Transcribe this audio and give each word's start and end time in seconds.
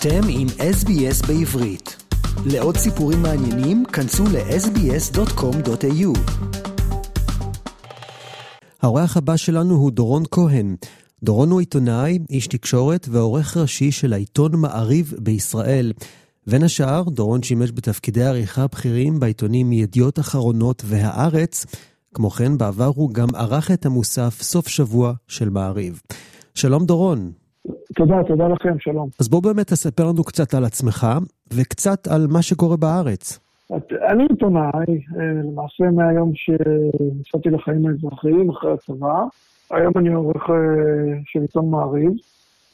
אתם 0.00 0.20
עם 0.28 0.46
SBS 0.48 1.26
בעברית. 1.26 1.96
לעוד 2.46 2.76
סיפורים 2.76 3.22
מעניינים, 3.22 3.84
כנסו 3.84 4.24
ל-sbs.com.au. 4.24 6.18
האורח 8.82 9.16
הבא 9.16 9.36
שלנו 9.36 9.74
הוא 9.74 9.90
דורון 9.90 10.22
כהן. 10.30 10.76
דורון 11.22 11.50
הוא 11.50 11.60
עיתונאי, 11.60 12.18
איש 12.30 12.46
תקשורת 12.46 13.08
ועורך 13.10 13.56
ראשי 13.56 13.92
של 13.92 14.12
העיתון 14.12 14.56
מעריב 14.56 15.14
בישראל. 15.18 15.92
בין 16.46 16.62
השאר, 16.62 17.02
דורון 17.02 17.42
שימש 17.42 17.70
בתפקידי 17.72 18.24
עריכה 18.24 18.66
בכירים 18.66 19.20
בעיתונים 19.20 19.72
ידיעות 19.72 20.18
אחרונות 20.18 20.82
והארץ. 20.86 21.66
כמו 22.14 22.30
כן, 22.30 22.58
בעבר 22.58 22.90
הוא 22.94 23.10
גם 23.10 23.28
ערך 23.34 23.70
את 23.70 23.86
המוסף 23.86 24.42
סוף 24.42 24.68
שבוע 24.68 25.12
של 25.28 25.48
מעריב. 25.48 26.02
שלום 26.54 26.86
דורון. 26.86 27.32
תודה, 27.98 28.22
תודה 28.28 28.48
לכם, 28.48 28.78
שלום. 28.78 29.08
אז 29.20 29.28
בוא 29.28 29.42
באמת 29.42 29.66
תספר 29.66 30.04
לנו 30.04 30.24
קצת 30.24 30.54
על 30.54 30.64
עצמך, 30.64 31.06
וקצת 31.52 32.08
על 32.08 32.26
מה 32.32 32.42
שקורה 32.42 32.76
בארץ. 32.76 33.38
אני 34.10 34.24
עיתונאי, 34.30 34.70
אה, 35.18 35.32
למעשה 35.44 35.84
מהיום 35.92 36.32
שיצאתי 36.34 37.50
לחיים 37.50 37.86
האזרחיים 37.86 38.50
אחרי 38.50 38.72
הצבא. 38.72 39.24
היום 39.70 39.92
אני 39.96 40.08
עורך 40.08 40.50
אה, 40.50 40.54
של 41.24 41.40
עיתון 41.40 41.70
מעריב, 41.70 42.12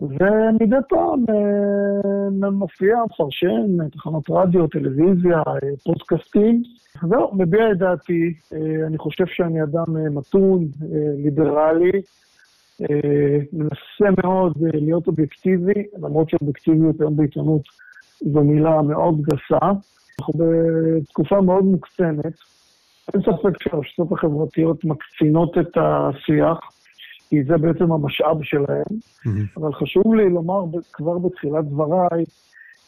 ומדי 0.00 0.76
פעם 0.88 1.24
אה, 1.28 2.50
מופיע, 2.50 2.96
מפרשן, 3.10 3.88
תחנות 3.92 4.24
רדיו, 4.30 4.66
טלוויזיה, 4.66 5.42
פודקאסטים. 5.84 6.62
זהו, 7.08 7.34
מביע 7.34 7.72
את 7.72 7.78
דעתי. 7.78 8.34
אני 8.86 8.98
חושב 8.98 9.26
שאני 9.26 9.62
אדם 9.62 10.14
מתון, 10.14 10.64
ליברלי. 11.24 11.90
אה, 12.82 13.38
מנסה 13.52 14.22
מאוד 14.24 14.52
אה, 14.64 14.80
להיות 14.80 15.06
אובייקטיבי, 15.06 15.82
למרות 15.98 16.30
שאובייקטיביות 16.30 17.00
היום 17.00 17.16
בעיתונות 17.16 17.62
זו 18.20 18.40
מילה 18.40 18.82
מאוד 18.82 19.22
גסה. 19.22 19.66
אנחנו 20.20 20.34
בתקופה 20.38 21.40
מאוד 21.40 21.64
מוקצנת. 21.64 22.34
אין 23.14 23.22
ספק 23.22 23.62
שהרשתות 23.62 24.12
החברתיות 24.12 24.84
מקצינות 24.84 25.58
את 25.58 25.76
השיח, 25.76 26.58
כי 27.28 27.44
זה 27.44 27.56
בעצם 27.56 27.92
המשאב 27.92 28.42
שלהם. 28.42 28.84
Mm-hmm. 28.90 29.60
אבל 29.60 29.72
חשוב 29.72 30.14
לי 30.14 30.30
לומר 30.30 30.64
כבר 30.92 31.18
בתחילת 31.18 31.64
דבריי, 31.64 32.24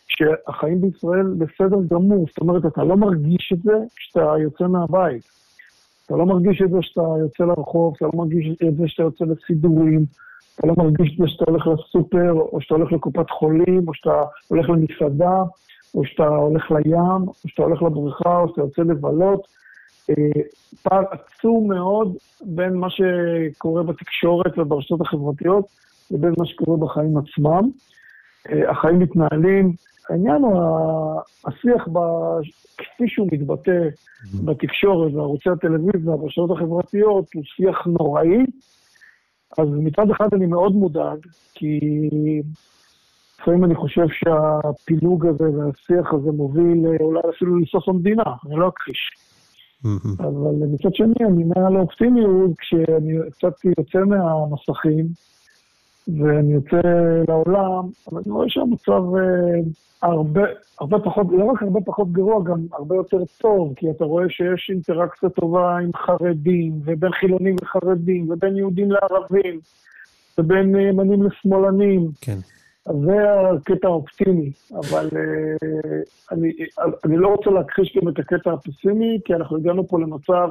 שהחיים 0.09 0.81
בישראל 0.81 1.27
בסדר 1.39 1.77
גמור. 1.91 2.27
זאת 2.29 2.39
אומרת, 2.39 2.67
אתה 2.67 2.85
לא 2.85 2.97
מרגיש 2.97 3.53
את 3.53 3.63
זה 3.63 3.73
כשאתה 3.97 4.35
יוצא 4.43 4.67
מהבית. 4.67 5.23
אתה 6.07 6.17
לא 6.17 6.27
מרגיש 6.27 6.63
את 6.63 6.71
זה 6.71 6.79
שאתה 6.81 7.01
יוצא 7.21 7.45
לרחוב, 7.45 7.95
אתה 7.97 8.05
לא 8.05 8.13
מרגיש 8.15 8.47
את 8.69 8.77
זה 8.77 8.89
שאתה 8.89 9.03
יוצא 9.03 9.25
לסידורים, 9.25 10.05
אתה 10.55 10.67
לא 10.67 10.75
מרגיש 10.79 11.13
את 11.13 11.19
זה 11.19 11.29
שאתה 11.29 11.45
הולך 11.49 11.67
לסופר, 11.67 12.33
או 12.33 12.61
שאתה 12.61 12.75
הולך 12.75 12.93
לקופת 12.93 13.31
חולים, 13.31 13.89
או 13.89 13.95
שאתה 13.95 14.23
הולך 14.49 14.69
למסעדה, 14.69 15.43
או 15.95 16.05
שאתה 16.05 16.27
הולך 16.27 16.71
לים, 16.71 17.23
או 17.29 17.33
שאתה 17.47 17.63
הולך 17.63 17.83
לבריכה, 17.83 18.39
או 18.39 18.49
שאתה 18.49 18.61
יוצא 18.61 18.83
לבלות. 18.83 19.47
אה, 20.11 20.43
פער 20.83 21.03
עצום 21.11 21.69
מאוד 21.69 22.17
בין 22.45 22.75
מה 22.75 22.87
שקורה 22.91 23.83
בתקשורת 23.83 24.59
וברשתות 24.59 25.01
החברתיות 25.01 25.65
לבין 26.11 26.33
מה 26.39 26.47
שקורה 26.47 26.77
בחיים 26.77 27.17
עצמם. 27.17 27.71
אה, 28.49 28.71
החיים 28.71 28.99
מתנהלים 28.99 29.73
העניין 30.11 30.43
הוא 30.43 31.21
השיח 31.47 31.89
ב... 31.93 31.99
כפי 32.79 33.09
שהוא 33.09 33.29
מתבטא 33.33 33.89
בתקשורת 34.45 35.15
וערוצי 35.15 35.51
הטלוויזיה 35.51 36.11
והרשתות 36.11 36.51
החברתיות 36.51 37.27
הוא 37.35 37.43
שיח 37.45 37.87
נוראי. 37.87 38.45
אז 39.59 39.69
מצד 39.69 40.11
אחד 40.11 40.29
אני 40.33 40.47
מאוד 40.47 40.73
מודאג, 40.73 41.19
כי 41.55 41.81
לפעמים 43.41 43.65
אני 43.65 43.75
חושב 43.75 44.07
שהפילוג 44.09 45.27
הזה 45.27 45.45
והשיח 45.45 46.13
הזה 46.13 46.31
מוביל 46.33 46.87
אולי 47.01 47.21
אפילו 47.37 47.59
לסוף 47.59 47.89
המדינה, 47.89 48.23
אני 48.47 48.57
לא 48.57 48.69
אכחיש. 48.69 49.11
אבל 50.19 50.67
מצד 50.73 50.95
שני, 50.95 51.27
אני 51.29 51.45
מעל 51.45 51.77
האופטימיות 51.77 52.51
כשאני 52.59 53.19
קצת 53.31 53.65
יוצא 53.79 53.99
מהמסכים. 53.99 55.07
ואני 56.09 56.53
יוצא 56.53 56.81
לעולם, 57.29 57.89
אבל 58.13 58.21
אני 58.27 58.33
רואה 58.33 58.49
שהמצב 58.49 59.03
אה, 59.17 59.61
הרבה, 60.03 60.43
הרבה 60.81 60.99
פחות, 60.99 61.27
לא 61.31 61.45
רק 61.45 61.63
הרבה 61.63 61.81
פחות 61.87 62.13
גרוע, 62.13 62.45
גם 62.45 62.67
הרבה 62.73 62.97
יותר 62.97 63.19
טוב, 63.41 63.73
כי 63.77 63.91
אתה 63.91 64.05
רואה 64.05 64.25
שיש 64.29 64.71
אינטראקציה 64.71 65.29
טובה 65.29 65.79
עם 65.79 65.91
חרדים, 65.97 66.73
ובין 66.85 67.13
חילונים 67.13 67.57
לחרדים, 67.63 68.31
ובין 68.31 68.57
יהודים 68.57 68.89
לערבים, 68.91 69.61
ובין 70.39 70.77
ימנים 70.77 71.23
לשמאלנים. 71.23 72.09
כן. 72.21 72.39
זה 72.85 73.17
הקטע 73.57 73.89
האופטימי, 73.89 74.51
אבל 74.75 75.09
אה, 75.17 75.67
אני, 76.33 76.53
אני 77.05 77.17
לא 77.17 77.29
רוצה 77.29 77.51
להכחיש 77.51 77.97
גם 77.97 78.09
את 78.09 78.19
הקטע 78.19 78.53
הפסימי, 78.53 79.21
כי 79.25 79.35
אנחנו 79.35 79.57
הגענו 79.57 79.89
פה 79.89 80.01
למצב 80.01 80.49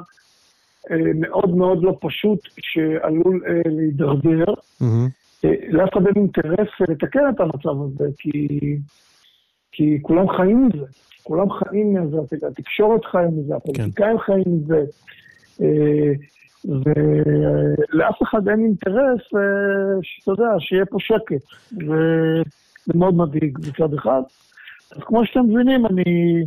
אה, 0.92 0.98
מאוד 1.16 1.56
מאוד 1.56 1.84
לא 1.84 1.98
פשוט, 2.02 2.40
שעלול 2.58 3.44
להידרדר. 3.66 4.54
Mm-hmm. 4.82 5.25
לאף 5.70 5.90
אחד 5.94 6.08
אין 6.08 6.16
אינטרס 6.16 6.70
לתקן 6.90 7.20
את 7.36 7.40
המצב 7.40 7.82
הזה, 7.82 8.10
כי, 8.18 8.48
כי 9.72 9.98
כולם 10.02 10.30
חיים 10.30 10.68
מזה. 10.68 10.86
כולם 11.24 11.52
חיים 11.52 11.94
מזה, 11.94 12.18
התקשורת 12.48 13.06
חיים 13.06 13.30
מזה, 13.38 13.56
הפוליטיקאים 13.56 14.18
כן. 14.18 14.24
חיים 14.24 14.44
מזה. 14.48 14.84
אה, 15.62 16.12
ולאף 16.66 18.24
אחד 18.24 18.48
אין 18.48 18.60
אינטרס, 18.60 19.22
אה, 19.36 20.00
שאתה 20.02 20.32
יודע, 20.32 20.50
שיהיה 20.60 20.86
פה 20.86 20.98
שקט. 21.00 21.44
וזה 21.74 22.94
מאוד 22.96 23.14
מדאיג 23.14 23.60
מצד 23.60 23.94
אחד. 23.94 24.22
אז 24.96 25.02
כמו 25.04 25.26
שאתם 25.26 25.40
מבינים, 25.40 25.86
אני... 25.86 26.44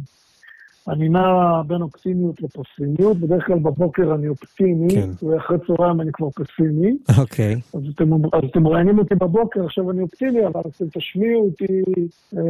אני 0.90 1.08
נע 1.08 1.62
בין 1.66 1.82
אופטימיות 1.82 2.36
לפסימיות, 2.42 3.16
בדרך 3.16 3.46
כלל 3.46 3.58
בבוקר 3.58 4.14
אני 4.14 4.28
אופטימי, 4.28 4.88
כן. 4.90 5.26
ואחרי 5.26 5.56
צהריים 5.66 6.00
אני 6.00 6.10
כבר 6.12 6.28
פסימי. 6.30 6.96
אוקיי. 7.18 7.54
אז 7.74 7.80
אתם, 7.94 8.14
אז 8.14 8.42
אתם 8.50 8.62
מראיינים 8.62 8.98
אותי 8.98 9.14
בבוקר, 9.14 9.64
עכשיו 9.64 9.90
אני 9.90 10.02
אופטימי, 10.02 10.46
אבל 10.46 10.60
אתם 10.60 10.84
תשמיעו 10.98 11.44
אותי 11.44 11.82
אה, 12.36 12.42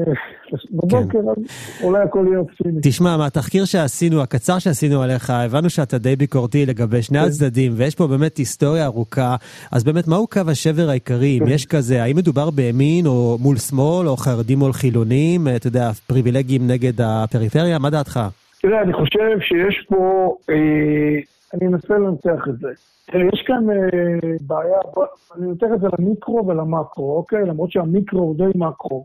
בבוקר, 0.71 1.09
כן. 1.11 1.19
אז 1.19 1.37
אולי 1.83 2.03
הכל 2.03 2.25
יהיה 2.29 2.39
אופטימי. 2.39 2.81
תשמע, 2.83 3.17
מהתחקיר 3.17 3.65
שעשינו, 3.65 4.23
הקצר 4.23 4.59
שעשינו 4.59 5.03
עליך, 5.03 5.31
הבנו 5.31 5.71
שאתה 5.71 5.99
די 5.99 6.17
ביקורתי 6.17 6.67
לגבי 6.67 7.03
שני 7.03 7.19
כן. 7.19 7.25
הצדדים, 7.25 7.73
ויש 7.77 7.95
פה 7.95 8.07
באמת 8.07 8.37
היסטוריה 8.37 8.85
ארוכה, 8.85 9.37
אז 9.73 9.85
באמת, 9.85 10.09
מהו 10.09 10.27
קו 10.27 10.41
השבר 10.49 10.91
העיקרי, 10.91 11.39
אם 11.39 11.47
כן. 11.47 11.53
יש 11.53 11.67
כזה, 11.67 12.03
האם 12.03 12.17
מדובר 12.17 12.51
בימין 12.51 13.07
או 13.07 13.39
מול 13.41 13.57
שמאל, 13.57 14.09
או 14.09 14.17
חרדים 14.17 14.59
מול 14.59 14.73
חילונים, 14.73 15.49
אתה 15.57 15.67
יודע, 15.67 15.91
פריבילגים 16.07 16.67
נגד 16.67 17.01
הפריפריה, 17.01 17.79
מה 17.79 17.91
דעתך? 17.91 18.28
תראה, 18.61 18.83
אני 18.83 18.93
חושב 18.93 19.41
שיש 19.41 19.87
פה, 19.89 20.35
אה, 20.51 21.21
אני 21.55 21.67
אנסה 21.67 21.99
לנצח 21.99 22.49
את 22.49 22.59
זה. 22.59 22.69
תראה, 23.07 23.25
יש 23.35 23.43
כאן 23.47 23.71
אה, 23.71 24.37
בעיה, 24.47 24.79
בוא, 24.95 25.05
אני 25.37 25.47
נותן 25.47 25.75
את 25.75 25.81
זה 25.81 25.87
למיקרו 25.99 26.47
ולמקרו, 26.47 27.17
אוקיי? 27.17 27.43
למרות 27.47 27.73
שהמיקרו 27.73 28.21
הוא 28.21 28.37
די 28.37 28.53
מקרו. 28.55 29.05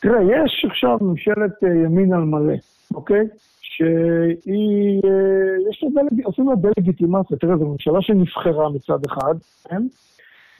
תראה, 0.00 0.22
יש 0.22 0.66
עכשיו 0.70 0.98
ממשלת 1.00 1.64
אה, 1.64 1.68
ימין 1.68 2.12
על 2.12 2.20
מלא, 2.20 2.54
אוקיי? 2.94 3.24
שהיא, 3.60 5.02
אה, 5.04 5.70
יש 5.70 5.82
לה 5.82 6.02
דלג... 6.02 6.24
עושים 6.24 6.48
לה 6.48 6.54
דה-לגיטימציה. 6.56 7.36
תראה, 7.36 7.56
זו 7.56 7.66
ממשלה 7.66 8.02
שנבחרה 8.02 8.68
מצד 8.70 8.98
אחד, 9.06 9.34
כן? 9.68 9.82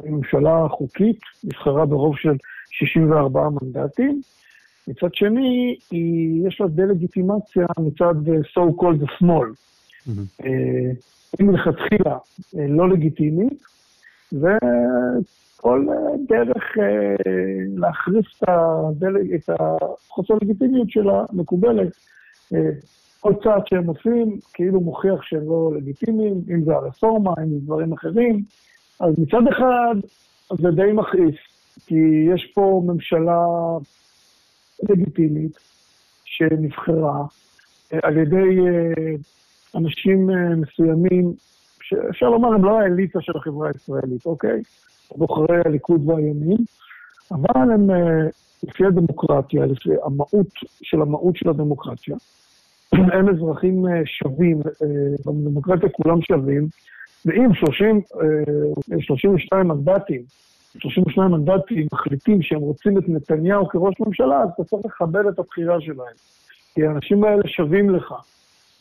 היא 0.02 0.12
ממשלה 0.12 0.66
חוקית, 0.70 1.20
נבחרה 1.44 1.86
ברוב 1.86 2.16
של 2.16 2.36
64 2.70 3.48
מנדטים. 3.62 4.20
מצד 4.88 5.14
שני, 5.14 5.76
היא, 5.90 6.46
יש 6.48 6.60
לה 6.60 6.66
דה-לגיטימציה 6.68 7.66
מצד 7.78 8.28
אה, 8.28 8.38
so 8.38 8.80
called 8.80 9.04
השמאל. 9.04 9.48
Mm-hmm. 9.48 10.44
היא 11.38 11.46
מלכתחילה 11.46 12.16
אה, 12.58 12.66
לא 12.68 12.88
לגיטימית, 12.88 13.62
וכל 14.32 15.86
דרך 16.28 16.64
להכריס 17.76 18.26
את 19.34 19.50
החוסר 19.60 20.34
לגיטימיות 20.42 20.90
שלה 20.90 21.24
מקובלת. 21.32 21.92
כל 23.20 23.32
צעד 23.42 23.66
שהם 23.66 23.86
עושים 23.86 24.38
כאילו 24.54 24.80
מוכיח 24.80 25.22
שהם 25.22 25.48
לא 25.48 25.72
לגיטימיים, 25.76 26.34
אם 26.50 26.64
זה 26.64 26.72
הרפורמה, 26.74 27.30
אם 27.42 27.48
זה 27.48 27.56
דברים 27.64 27.92
אחרים. 27.92 28.42
אז 29.00 29.18
מצד 29.18 29.48
אחד 29.48 29.94
זה 30.52 30.70
די 30.70 30.92
מכעיס, 30.92 31.36
כי 31.86 32.26
יש 32.34 32.52
פה 32.54 32.82
ממשלה 32.86 33.44
לגיטימית 34.82 35.58
שנבחרה 36.24 37.24
אה, 37.92 37.98
על 38.02 38.16
ידי 38.16 38.58
אה, 38.58 39.14
אנשים 39.74 40.30
אה, 40.30 40.56
מסוימים, 40.56 41.32
שאפשר 41.82 42.26
לומר 42.26 42.48
הם 42.48 42.64
לא 42.64 42.80
האליטה 42.80 43.20
של 43.20 43.32
החברה 43.36 43.68
הישראלית, 43.68 44.26
אוקיי? 44.26 44.62
בוחרי 45.16 45.56
הליכוד 45.64 46.08
והימין, 46.08 46.58
אבל 47.30 47.72
הם 47.72 47.90
לפי 48.62 48.84
הדמוקרטיה, 48.86 49.66
לפי 49.66 49.90
המהות 50.04 50.46
של 50.82 51.02
המהות 51.02 51.36
של 51.36 51.48
הדמוקרטיה, 51.48 52.16
הם 53.12 53.28
אזרחים 53.28 53.84
שווים, 54.04 54.60
בדמוקרטיה 55.26 55.88
כולם 55.88 56.22
שווים, 56.22 56.66
ואם 57.26 57.54
30, 57.54 58.00
32 59.00 59.68
מנדטים 59.68 60.22
32 60.78 61.30
מנדטים 61.30 61.86
מחליטים 61.92 62.42
שהם 62.42 62.60
רוצים 62.60 62.98
את 62.98 63.08
נתניהו 63.08 63.68
כראש 63.68 63.94
ממשלה, 64.00 64.42
אז 64.42 64.48
אתה 64.54 64.64
צריך 64.64 64.86
לכבד 64.86 65.26
את 65.26 65.38
הבחירה 65.38 65.80
שלהם. 65.80 66.14
כי 66.74 66.86
האנשים 66.86 67.24
האלה 67.24 67.42
שווים 67.46 67.90
לך. 67.90 68.14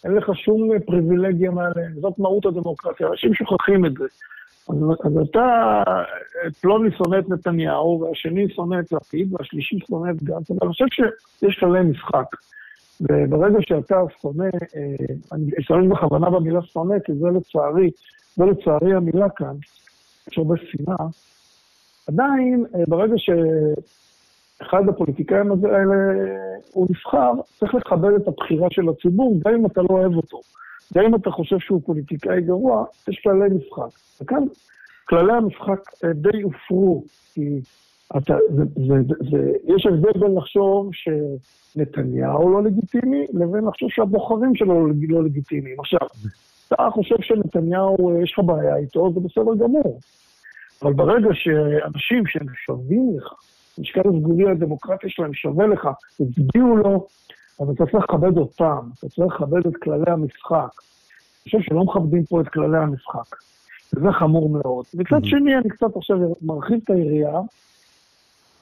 אין 0.04 0.13
לך 0.13 0.31
שום 0.36 0.80
פריבילגיה 0.86 1.51
מעליהם, 1.51 1.92
זאת 2.01 2.19
מהות 2.19 2.45
הדמוקרטיה, 2.45 3.07
אנשים 3.07 3.34
שוכחים 3.34 3.86
את 3.86 3.94
זה. 3.94 4.06
אז, 4.69 4.75
אז 5.06 5.28
אתה, 5.30 5.84
פלוני 6.62 6.92
שונא 6.98 7.19
את 7.19 7.30
נתניהו, 7.30 8.01
והשני 8.01 8.50
שונא 8.50 8.80
את 8.80 8.92
לפיד, 8.92 9.33
והשלישי 9.33 9.80
שונא 9.88 10.12
את 10.12 10.24
גנץ, 10.24 10.51
אבל 10.51 10.60
אני 10.62 10.72
חושב 10.72 10.86
שיש 10.92 11.60
כללי 11.60 11.81
משחק. 11.81 12.36
וברגע 13.01 13.57
שאתה 13.62 13.95
שונא, 14.22 14.44
אה, 14.44 15.16
אני 15.31 15.51
אשתמש 15.60 15.88
בכוונה 15.88 16.30
במילה 16.30 16.62
שונא, 16.62 17.00
כי 17.06 17.13
זה 17.13 17.28
לצערי, 17.28 17.92
זה 18.36 18.45
לצערי 18.45 18.94
המילה 18.94 19.30
כאן, 19.30 19.56
יש 20.31 20.38
הרבה 20.38 20.56
שנאה, 20.57 21.07
עדיין, 22.07 22.65
אה, 22.75 22.83
ברגע 22.88 23.15
שאחד 23.18 24.89
הפוליטיקאים 24.89 25.51
האלה 25.51 25.95
הוא 26.74 26.88
נבחר, 26.89 27.31
צריך 27.59 27.75
לכבד 27.75 28.13
את 28.13 28.27
הבחירה 28.27 28.68
של 28.71 28.89
הציבור, 28.89 29.39
גם 29.45 29.54
אם 29.54 29.65
אתה 29.65 29.81
לא 29.81 29.88
אוהב 29.89 30.15
אותו. 30.15 30.42
גם 30.94 31.06
אם 31.06 31.15
אתה 31.15 31.31
חושב 31.31 31.59
שהוא 31.59 31.81
פוליטיקאי 31.86 32.42
גרוע, 32.42 32.86
יש 33.07 33.19
כללי 33.24 33.56
משחק. 33.56 34.00
וכאן 34.21 34.44
כללי 35.06 35.33
המשחק 35.33 35.80
אה, 36.04 36.13
די 36.13 36.42
הופרו, 36.42 37.04
כי 37.33 37.59
אתה, 38.18 38.36
זה, 38.56 38.63
זה, 38.75 38.94
זה, 39.07 39.15
זה, 39.31 39.51
יש 39.75 39.86
הבדל 39.86 40.19
בין 40.19 40.36
לחשוב 40.36 40.89
שנתניהו 40.94 42.50
לא 42.50 42.63
לגיטימי, 42.63 43.25
לבין 43.33 43.65
לחשוב 43.68 43.89
שהבוחרים 43.92 44.56
שלו 44.56 44.88
לא, 44.88 44.94
לא 45.09 45.24
לגיטימיים. 45.24 45.80
עכשיו, 45.80 46.07
אתה 46.68 46.89
חושב 46.92 47.15
שנתניהו, 47.21 48.09
אה, 48.09 48.24
יש 48.24 48.33
לך 48.33 48.45
בעיה 48.45 48.75
איתו, 48.75 49.12
זה 49.13 49.19
בסדר 49.19 49.56
גמור. 49.63 50.00
אבל 50.81 50.94
ברגע 50.94 51.29
שאנשים 51.33 52.27
שהם 52.27 52.47
שווים 52.65 53.18
לך, 53.18 53.33
משקל 53.79 54.01
הסגולי 54.15 54.51
הדמוקרטי 54.51 55.09
שלהם 55.09 55.33
שווה 55.33 55.68
לך, 55.68 55.88
הצביעו 56.19 56.77
לו, 56.77 57.07
אז 57.59 57.69
אתה 57.69 57.85
צריך 57.85 58.03
לכבד 58.03 58.38
אותם, 58.38 58.89
אתה 59.00 59.09
צריך 59.09 59.33
לכבד 59.33 59.68
את 59.68 59.75
כללי 59.83 60.12
המשחק. 60.12 60.51
אני 60.51 61.44
חושב 61.44 61.62
שלא 61.62 61.83
מכבדים 61.83 62.24
פה 62.24 62.41
את 62.41 62.47
כללי 62.47 62.77
המשחק. 62.77 63.35
וזה 63.94 64.12
חמור 64.12 64.50
מאוד. 64.50 64.85
מצד 64.94 65.25
שני, 65.25 65.57
אני 65.57 65.69
קצת 65.69 65.95
עכשיו 65.95 66.18
מרחיב 66.41 66.80
את 66.83 66.89
היריעה. 66.89 67.41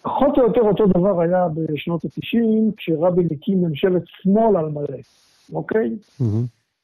פחות 0.01 0.37
או 0.37 0.43
יותר 0.43 0.61
אותו 0.61 0.87
דבר 0.87 1.21
היה 1.21 1.47
בשנות 1.53 2.05
ה-90, 2.05 2.73
כשרבין 2.77 3.27
הקים 3.31 3.61
ממשלת 3.61 4.01
שמאל 4.05 4.57
על 4.57 4.69
מלא, 4.69 4.99
אוקיי? 5.53 5.95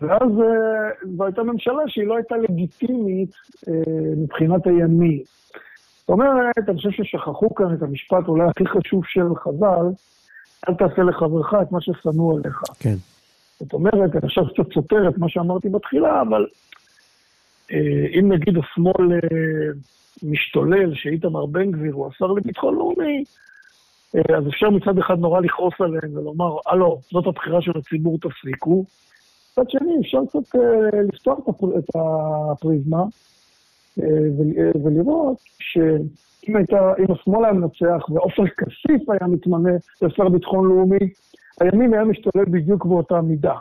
ואז 0.02 0.22
אה, 0.22 1.08
זו 1.18 1.26
הייתה 1.26 1.44
ממשלה 1.44 1.84
שהיא 1.88 2.08
לא 2.08 2.16
הייתה 2.16 2.36
לגיטימית 2.38 3.32
אה, 3.68 3.74
מבחינת 4.18 4.68
הימין. 4.68 5.20
זאת 6.00 6.10
אומרת, 6.10 6.70
אני 6.70 6.78
חושב 6.78 6.92
ששכחו 6.92 7.56
כאן 7.56 7.74
את 7.74 7.82
המשפט 7.82 8.28
אולי 8.28 8.44
הכי 8.50 8.64
חשוב 8.66 9.06
של 9.06 9.36
חז"ל, 9.36 9.86
אל 10.70 10.74
תעשה 10.74 11.02
לחברך 11.02 11.54
את 11.62 11.72
מה 11.72 11.82
ששנוא 11.82 12.40
עליך. 12.40 12.62
כן. 12.80 12.96
זאת 13.60 13.74
אומרת, 13.74 14.16
אני 14.16 14.22
עכשיו 14.24 14.44
קצת 14.54 14.74
סותר 14.74 15.10
את 15.10 15.18
מה 15.18 15.30
שאמרתי 15.30 15.70
בתחילה, 15.70 16.22
אבל 16.22 16.46
אה, 17.72 18.20
אם 18.20 18.32
נגיד 18.32 18.58
השמאל 18.58 19.20
משתולל, 20.24 20.96
שאיתמר 20.96 21.46
בן 21.46 21.72
גביר 21.72 21.94
הוא 21.94 22.08
השר 22.08 22.28
לביטחון 22.28 22.76
לאומי, 22.76 23.24
אז 24.38 24.48
אפשר 24.48 24.70
מצד 24.70 24.98
אחד 24.98 25.20
נורא 25.20 25.42
לכעוס 25.42 25.74
עליהם 25.80 26.18
ולומר, 26.18 26.58
הלו, 26.66 27.00
זאת 27.12 27.28
הבחירה 27.28 27.62
של 27.62 27.72
הציבור, 27.78 28.18
תפסיקו. 28.22 28.86
מצד 29.52 29.70
שני, 29.70 30.00
אפשר 30.02 30.20
קצת 30.30 30.56
אה, 30.56 31.02
לפתוח 31.02 31.40
את 31.78 31.96
הפריזמה 31.96 33.04
אה, 34.00 34.06
אה, 34.58 34.72
ולראות 34.84 35.38
שאם 35.60 36.56
הייתה, 36.56 36.94
אם 37.00 37.12
השמאל 37.12 37.46
היה 37.46 37.54
מנצח 37.54 38.10
ועופר 38.10 38.44
כסיף 38.48 39.10
היה 39.10 39.28
מתמנה 39.28 39.72
לשר 40.02 40.30
ביטחון 40.30 40.68
לאומי, 40.68 41.10
הימין 41.62 41.94
היה 41.94 42.04
משתולל 42.04 42.46
בדיוק 42.46 42.86
באותה 42.86 43.22
מידה. 43.22 43.56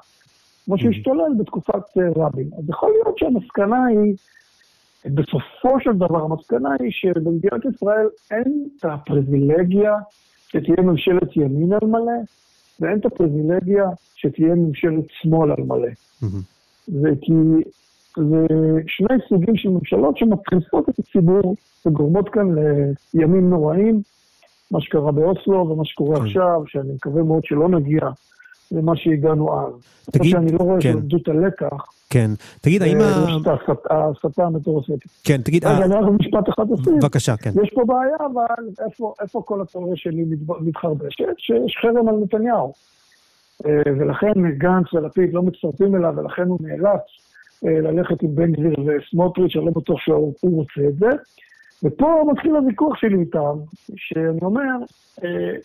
כמו 0.64 0.74
mm. 0.74 0.78
שהשתולל 0.82 1.32
בתקופת 1.38 1.96
רבין. 2.16 2.50
אז 2.58 2.68
יכול 2.68 2.90
להיות 2.90 3.18
שהמסקנה 3.18 3.86
היא, 3.86 4.14
בסופו 5.04 5.80
של 5.80 5.92
דבר 5.92 6.24
המסקנה 6.24 6.70
היא 6.80 6.90
שבמדינת 6.90 7.64
ישראל 7.74 8.06
אין 8.30 8.68
את 8.76 8.84
הפריבילגיה 8.84 9.94
שתהיה 10.48 10.82
ממשלת 10.82 11.36
ימין 11.36 11.72
על 11.72 11.88
מלא, 11.88 12.20
ואין 12.80 12.98
את 12.98 13.06
הפריבילגיה 13.06 13.84
שתהיה 14.14 14.54
ממשלת 14.54 15.04
שמאל 15.08 15.50
על 15.50 15.62
מלא. 15.62 15.88
וכי 16.88 17.32
זה 18.16 18.46
שני 18.86 19.16
סוגים 19.28 19.56
של 19.56 19.68
ממשלות 19.68 20.16
שמטריפות 20.16 20.88
את 20.88 20.98
הציבור 20.98 21.56
וגורמות 21.86 22.28
כאן 22.28 22.48
לימים 23.14 23.50
נוראים, 23.50 24.02
מה 24.70 24.80
שקרה 24.80 25.12
באוסלו 25.12 25.68
ומה 25.68 25.84
שקורה 25.84 26.18
כן. 26.18 26.24
עכשיו, 26.24 26.62
שאני 26.66 26.92
מקווה 26.92 27.22
מאוד 27.22 27.44
שלא 27.44 27.68
נגיע 27.68 28.00
למה 28.72 28.96
שהגענו 28.96 29.60
אז. 29.60 29.72
תגיד, 30.12 30.30
שאני 30.30 30.52
לא 30.52 30.58
רואה 30.58 30.80
כן. 30.80 30.92
שלמדו 30.92 31.16
את 31.16 31.28
הלקח. 31.28 31.86
כן. 32.10 32.30
תגיד, 32.60 32.82
האם 32.82 33.00
ה... 33.00 33.26
יש 33.28 33.36
את 33.70 33.90
ההסתה 33.90 34.44
המטורפת. 34.44 34.98
כן, 35.24 35.42
תגיד... 35.42 35.64
רגע, 35.64 35.84
אני 35.84 35.94
רק 35.94 36.10
משפט 36.20 36.48
אחד 36.48 36.70
אוסיף. 36.70 36.94
בבקשה, 37.02 37.36
כן. 37.36 37.50
יש 37.62 37.70
פה 37.74 37.84
בעיה, 37.86 38.16
אבל 38.32 38.84
איפה, 38.86 39.14
איפה 39.22 39.42
כל 39.44 39.60
התיאוריה 39.60 39.96
שלי 39.96 40.24
מתחרבשת? 40.60 41.24
שיש 41.38 41.76
חרם 41.82 42.08
על 42.08 42.14
נתניהו. 42.22 42.72
אה, 43.66 43.92
ולכן 43.98 44.32
גנץ 44.58 44.94
ולפיד 44.94 45.34
לא 45.34 45.42
מצטרפים 45.42 45.96
אליו, 45.96 46.14
ולכן 46.16 46.42
הוא 46.42 46.58
נאלץ 46.60 47.02
אה, 47.66 47.80
ללכת 47.80 48.22
עם 48.22 48.34
בן 48.34 48.52
גביר 48.52 48.74
וסמוטריץ', 48.86 49.56
אני 49.56 49.64
לא 49.64 49.70
בטוח 49.70 50.00
שהוא 50.00 50.34
רוצה 50.42 50.88
את 50.88 50.94
זה. 50.94 51.08
ופה 51.84 52.24
מתחיל 52.32 52.56
הוויכוח 52.56 52.96
שלי 52.96 53.20
איתם, 53.20 53.58
שאני 53.96 54.40
אומר, 54.42 54.76
אה, 55.24 55.56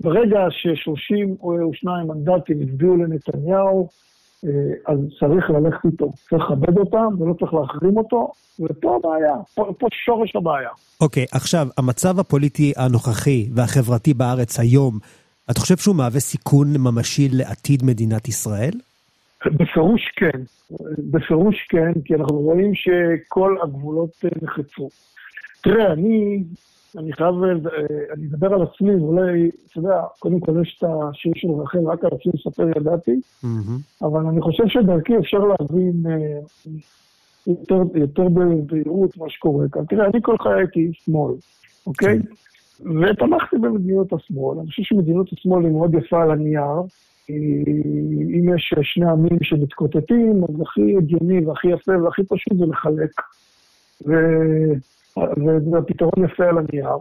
ברגע 0.00 0.38
ש-32 0.50 1.88
מנדטים 2.06 2.60
הצביעו 2.60 2.96
לנתניהו, 2.96 3.88
אז 4.86 4.98
צריך 5.20 5.50
ללכת 5.50 5.84
איתו. 5.84 6.12
צריך 6.30 6.44
לכבד 6.50 6.78
אותם 6.78 7.22
ולא 7.22 7.34
צריך 7.40 7.54
להחרים 7.54 7.96
אותו, 7.96 8.32
ופה 8.60 8.96
הבעיה, 8.96 9.34
פה, 9.54 9.72
פה 9.78 9.86
שורש 10.04 10.36
הבעיה. 10.36 10.70
אוקיי, 11.00 11.24
okay, 11.24 11.36
עכשיו, 11.36 11.66
המצב 11.78 12.18
הפוליטי 12.18 12.72
הנוכחי 12.76 13.48
והחברתי 13.54 14.14
בארץ 14.14 14.60
היום, 14.60 14.98
אתה 15.50 15.60
חושב 15.60 15.76
שהוא 15.76 15.96
מהווה 15.96 16.20
סיכון 16.20 16.66
ממשי 16.78 17.28
לעתיד 17.32 17.84
מדינת 17.84 18.28
ישראל? 18.28 18.72
בפירוש 19.46 20.00
כן, 20.16 20.40
בפירוש 20.98 21.56
כן, 21.68 21.92
כי 22.04 22.14
אנחנו 22.14 22.38
רואים 22.38 22.72
שכל 22.74 23.56
הגבולות 23.62 24.24
נחצו. 24.42 24.88
תראה, 25.60 25.92
אני, 25.92 26.42
אני 26.98 27.12
חייב, 27.12 27.34
אני 28.12 28.26
אדבר 28.26 28.54
על 28.54 28.62
עצמי, 28.62 28.94
אולי, 28.94 29.50
אתה 29.70 29.78
יודע, 29.78 30.02
קודם 30.18 30.40
כל 30.40 30.62
יש 30.62 30.78
את 30.78 30.88
השיר 30.88 31.32
של 31.36 31.48
רחל, 31.48 31.78
רק 31.86 32.04
על 32.04 32.10
עצמי 32.12 32.32
לספר 32.34 32.68
ידעתי, 32.76 33.20
mm-hmm. 33.44 34.06
אבל 34.06 34.26
אני 34.26 34.40
חושב 34.40 34.64
שדרכי 34.66 35.18
אפשר 35.18 35.38
להבין 35.38 36.02
אה, 36.06 36.40
יותר, 37.46 37.82
יותר 37.94 38.28
בבהירות 38.28 39.16
מה 39.16 39.30
שקורה 39.30 39.68
כאן. 39.72 39.84
תראה, 39.84 40.06
אני 40.06 40.18
כל 40.22 40.36
חיי 40.42 40.54
הייתי 40.54 40.90
שמאל, 40.92 41.34
אוקיי? 41.86 42.18
כן. 42.18 42.28
ותמכתי 42.84 43.56
במדיניות 43.58 44.12
השמאל. 44.12 44.58
אני 44.58 44.66
חושב 44.66 44.82
שמדיניות 44.82 45.32
השמאל 45.32 45.64
היא 45.64 45.72
מאוד 45.72 45.94
יפה 45.94 46.22
על 46.22 46.30
הנייר. 46.30 46.82
אם 47.28 48.54
יש 48.56 48.74
שני 48.82 49.10
עמים 49.10 49.38
שמתקוטטים, 49.42 50.44
אז 50.48 50.60
הכי 50.60 50.96
הגיוני 50.96 51.46
והכי 51.46 51.68
יפה 51.68 51.92
והכי 52.04 52.22
פשוט 52.28 52.58
זה 52.58 52.66
לחלק. 52.66 53.10
והפתרון 55.16 56.24
יפה 56.24 56.44
על 56.48 56.58
הנייר. 56.58 56.96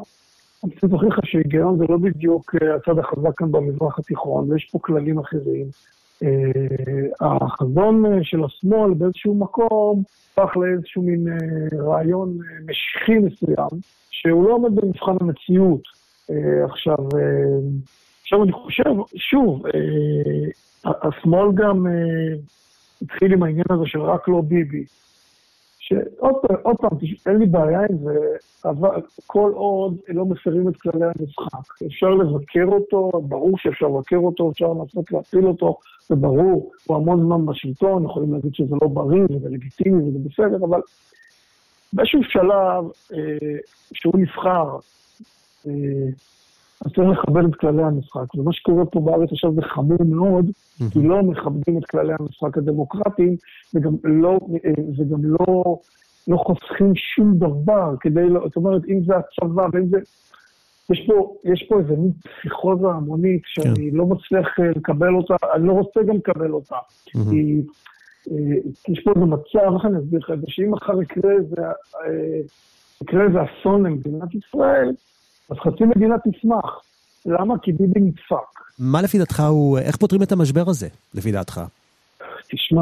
להוכיח 0.83 1.17
לך 1.17 1.25
שהיגיון 1.25 1.77
זה 1.77 1.85
לא 1.89 1.97
בדיוק 1.97 2.55
אה, 2.55 2.75
הצד 2.75 2.99
החזק 2.99 3.37
כאן 3.37 3.51
במזרח 3.51 3.99
התיכון, 3.99 4.51
ויש 4.51 4.69
פה 4.71 4.79
כללים 4.81 5.19
אחרים. 5.19 5.65
אה, 6.23 6.29
החזון 7.21 8.05
אה, 8.05 8.23
של 8.23 8.43
השמאל 8.43 8.93
באיזשהו 8.93 9.35
מקום 9.35 10.03
הפך 10.31 10.57
לאיזשהו 10.57 11.01
מין 11.01 11.27
רעיון 11.73 12.37
משיחי 12.65 13.19
מסוים, 13.19 13.81
שהוא 14.11 14.43
לא 14.43 14.53
עומד 14.53 14.75
במבחן 14.75 15.15
המציאות. 15.21 15.81
עכשיו, 16.63 16.97
עכשיו 18.21 18.43
אני 18.43 18.51
חושב, 18.51 18.83
שוב, 19.15 19.63
השמאל 20.85 21.51
גם 21.55 21.85
התחיל 23.01 23.33
עם 23.33 23.43
העניין 23.43 23.65
הזה 23.69 23.83
של 23.85 24.01
רק 24.01 24.27
לא 24.27 24.41
ביבי. 24.41 24.85
שעוד 25.89 26.77
פעם, 26.77 26.97
אין 27.25 27.37
לי 27.37 27.45
בעיה 27.45 27.79
עם 27.79 27.97
זה, 27.97 28.19
אבל 28.65 29.01
כל 29.27 29.51
עוד 29.55 29.97
לא 30.07 30.25
מפרים 30.25 30.69
את 30.69 30.75
כללי 30.75 31.05
המשחק. 31.05 31.83
אפשר 31.85 32.09
לבקר 32.09 32.65
אותו, 32.65 33.11
ברור 33.23 33.57
שאפשר 33.57 33.85
לבקר 33.85 34.17
אותו, 34.17 34.51
אפשר 34.51 34.67
לנסות 34.67 35.11
להפיל 35.11 35.47
אותו, 35.47 35.77
זה 36.07 36.15
ברור, 36.15 36.71
הוא 36.85 36.97
המון 36.97 37.21
זמן 37.25 37.45
בשלטון, 37.45 38.05
יכולים 38.05 38.33
להגיד 38.33 38.55
שזה 38.55 38.75
לא 38.81 38.87
בריא 38.87 39.23
וזה 39.29 39.49
לגיטימי 39.49 40.03
וזה 40.03 40.19
בסדר, 40.29 40.65
אבל 40.65 40.81
באיזשהו 41.93 42.23
שלב 42.23 42.83
אה, 43.13 43.57
שהוא 43.93 44.13
נבחר, 44.17 44.77
אה, 45.67 45.71
אז 46.85 46.91
צריך 46.91 47.19
לכבד 47.19 47.45
את 47.45 47.55
כללי 47.55 47.83
המשחק. 47.83 48.35
ומה 48.35 48.53
שקורה 48.53 48.85
פה 48.85 48.99
בארץ 48.99 49.29
עכשיו 49.31 49.53
זה 49.53 49.61
חמור 49.61 50.03
מאוד, 50.05 50.45
mm-hmm. 50.45 50.93
כי 50.93 50.99
לא 51.03 51.23
מכבדים 51.23 51.77
את 51.77 51.85
כללי 51.85 52.13
המשחק 52.19 52.57
הדמוקרטיים, 52.57 53.35
וגם 53.73 53.93
לא, 54.03 54.39
אה, 54.65 54.83
וגם 54.97 55.19
לא 55.23 55.79
לא 56.27 56.37
חוסכים 56.37 56.95
שום 56.95 57.37
דבר 57.37 57.95
כדי, 57.99 58.29
לא, 58.29 58.41
זאת 58.47 58.55
אומרת, 58.55 58.81
אם 58.87 59.03
זה 59.05 59.13
הצבא 59.15 59.67
ואם 59.73 59.87
זה... 59.89 59.97
יש 60.89 61.07
פה, 61.07 61.35
יש 61.43 61.65
פה 61.69 61.79
איזה 61.79 61.95
מין 61.95 62.11
פסיכוזה 62.11 62.87
המונית 62.87 63.41
שאני 63.45 63.91
כן. 63.91 63.97
לא 63.97 64.05
מצליח 64.05 64.59
אה, 64.59 64.69
לקבל 64.75 65.15
אותה, 65.15 65.35
אני 65.55 65.67
לא 65.67 65.73
רוצה 65.73 65.99
גם 66.03 66.15
לקבל 66.15 66.51
אותה. 66.51 66.75
Mm-hmm. 66.75 67.29
כי 67.29 67.61
אה, 68.31 68.55
יש 68.89 69.03
פה 69.03 69.11
איזה 69.15 69.25
מצב, 69.25 69.73
איך 69.73 69.85
אני 69.85 69.99
אסביר 69.99 70.19
לך 70.19 70.31
את 70.31 70.41
זה, 70.41 70.45
שאם 70.47 70.71
מחר 70.71 71.01
יקרה 71.01 71.31
איזה, 71.31 71.61
יקרה 73.01 73.23
איזה 73.23 73.39
אסון 73.43 73.85
למדינת 73.85 74.35
ישראל, 74.35 74.91
אז 75.49 75.57
חצי 75.57 75.83
מדינה 75.83 76.15
תשמח. 76.31 76.81
למה? 77.25 77.55
כי 77.61 77.71
ביבי 77.71 77.99
נדפק. 77.99 78.59
מה 78.79 79.01
לפי 79.01 79.17
דעתך 79.17 79.39
הוא, 79.49 79.79
איך 79.79 79.97
פותרים 79.97 80.23
את 80.23 80.31
המשבר 80.31 80.63
הזה, 80.67 80.87
לפי 81.13 81.31
דעתך? 81.31 81.61
תשמע, 82.51 82.81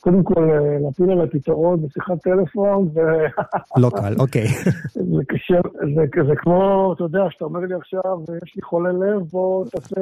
קודם 0.00 0.22
כל 0.22 0.48
להפיל 0.80 1.10
על 1.10 1.20
הפתרון 1.20 1.82
בשיחת 1.82 2.22
טלפון, 2.22 2.88
ו... 2.94 3.00
לא 3.76 3.90
קל, 3.90 4.14
אוקיי. 4.18 4.46
זה 5.16 5.22
קשה, 5.28 5.54
זה, 5.94 6.24
זה 6.26 6.36
כמו, 6.36 6.92
אתה 6.92 7.04
יודע, 7.04 7.20
שאתה 7.30 7.44
אומר 7.44 7.60
לי 7.60 7.74
עכשיו, 7.74 8.18
יש 8.44 8.56
לי 8.56 8.62
חולה 8.62 8.92
לב, 8.92 9.22
בוא 9.32 9.64
תעשה, 9.70 10.00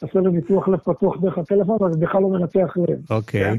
תעשה 0.00 0.20
לי 0.20 0.30
ניתוח 0.32 0.68
לב 0.68 0.78
פתוח 0.78 1.16
דרך 1.20 1.38
הטלפון, 1.38 1.76
ואני 1.80 1.96
בכלל 1.96 2.22
לא 2.22 2.28
מנתח 2.28 2.76
לב. 2.76 3.10
אוקיי. 3.10 3.58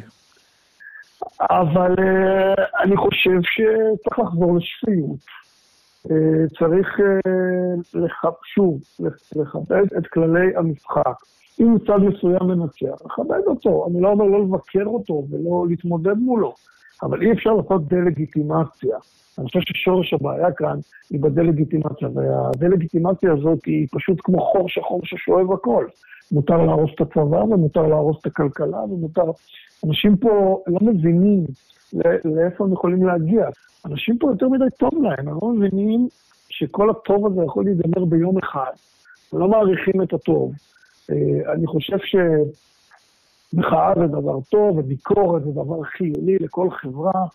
אבל 1.41 1.95
uh, 1.95 2.83
אני 2.83 2.97
חושב 2.97 3.39
שצריך 3.41 4.19
לחזור 4.19 4.57
לשפיות. 4.57 5.40
Uh, 6.07 6.59
צריך, 6.59 6.99
uh, 6.99 7.99
לח... 7.99 8.25
שוב, 8.43 8.81
לכבד 9.35 9.85
את 9.97 10.07
כללי 10.07 10.55
המשחק. 10.55 11.15
אם 11.59 11.77
צד 11.87 11.97
מסוים 11.97 12.43
מנצח, 12.43 13.05
לכבד 13.05 13.41
אותו. 13.47 13.87
אני 13.89 14.01
לא 14.01 14.09
אומר 14.09 14.25
לא 14.25 14.41
לבקר 14.41 14.85
אותו 14.85 15.23
ולא 15.29 15.65
להתמודד 15.69 16.17
מולו, 16.17 16.53
אבל 17.03 17.21
אי 17.21 17.31
אפשר 17.31 17.53
לעשות 17.53 17.87
דה-לגיטימציה. 17.87 18.97
אני 19.39 19.47
חושב 19.47 19.59
ששורש 19.59 20.13
הבעיה 20.13 20.51
כאן 20.51 20.79
היא 21.09 21.19
בדה-לגיטימציה, 21.21 22.07
והדה-לגיטימציה 22.13 23.33
הזאת 23.33 23.65
היא 23.65 23.87
פשוט 23.91 24.17
כמו 24.23 24.39
חור 24.41 24.69
שחור 24.69 25.01
ששואב 25.03 25.51
הכל. 25.51 25.85
מותר 26.31 26.57
להרוס 26.57 26.91
את 26.95 27.01
הצבא 27.01 27.37
ומותר 27.37 27.87
להרוס 27.87 28.17
את 28.21 28.25
הכלכלה 28.25 28.77
ומותר... 28.77 29.31
אנשים 29.87 30.17
פה 30.17 30.63
לא 30.67 30.79
מבינים 30.81 31.45
לאיפה 32.25 32.63
הם 32.63 32.73
יכולים 32.73 33.05
להגיע. 33.05 33.45
אנשים 33.85 34.17
פה 34.17 34.31
יותר 34.31 34.49
מדי 34.49 34.65
טוב 34.79 34.91
להם, 35.03 35.27
הם 35.27 35.39
לא 35.41 35.47
מבינים 35.47 36.07
שכל 36.49 36.89
הטוב 36.89 37.27
הזה 37.27 37.41
יכול 37.45 37.65
להיגמר 37.65 38.05
ביום 38.05 38.37
אחד. 38.37 38.71
הם 39.33 39.39
לא 39.39 39.47
מעריכים 39.47 40.01
את 40.01 40.13
הטוב. 40.13 40.53
אה, 41.11 41.53
אני 41.53 41.67
חושב 41.67 41.97
שמחאה 43.51 43.93
זה 43.95 44.07
דבר 44.07 44.39
טוב, 44.49 44.77
וביקורת 44.77 45.43
זה 45.43 45.51
דבר 45.51 45.83
חיוני 45.83 46.37
לכל 46.39 46.69
חברה, 46.71 47.25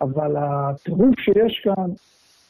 אבל 0.00 0.36
הטירוף 0.36 1.20
שיש 1.20 1.60
כאן 1.64 1.90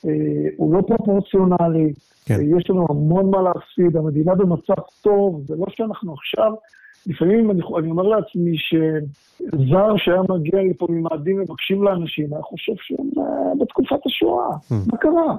אה, 0.07 0.49
הוא 0.57 0.75
לא 0.75 0.81
פרופורציונלי, 0.81 1.93
כן. 2.25 2.39
יש 2.59 2.71
לנו 2.71 2.87
המון 2.91 3.31
מה 3.31 3.43
להפסיד, 3.43 3.97
המדינה 3.97 4.35
במצב 4.35 4.83
טוב, 5.03 5.43
זה 5.47 5.55
לא 5.57 5.67
שאנחנו 5.69 6.13
עכשיו, 6.13 6.53
לפעמים 7.07 7.51
אני, 7.51 7.61
אני 7.79 7.91
אומר 7.91 8.03
לעצמי 8.03 8.57
שזר 8.59 9.97
שהיה 9.97 10.23
מגיע 10.29 10.63
לפה 10.71 10.87
ממאדים 10.91 11.37
ומקשיב 11.37 11.83
לאנשים, 11.83 12.35
אני 12.35 12.43
חושב 12.43 12.73
שהם 12.77 13.11
אה, 13.19 13.53
בתקופת 13.61 14.07
השואה, 14.07 14.49
mm. 14.49 14.75
מה 14.93 14.99
קרה? 14.99 15.37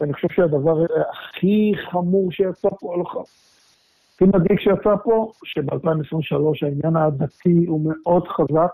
ואני 0.00 0.12
חושב 0.12 0.28
שהדבר 0.28 0.84
הכי 1.12 1.72
חמור 1.90 2.32
שיצא 2.32 2.68
פה, 2.80 2.96
לא 2.96 3.04
הכי 4.14 4.24
מדאיג 4.24 4.58
שיצא 4.60 4.94
פה, 5.04 5.32
שב-2023 5.44 6.66
העניין 6.66 6.96
העדתי 6.96 7.64
הוא 7.66 7.80
מאוד 7.84 8.28
חזק, 8.28 8.72